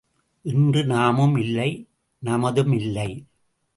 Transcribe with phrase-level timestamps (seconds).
[0.41, 1.87] இன்று நாமும் இல்லை
[2.19, 3.25] நமதும் இல்லை.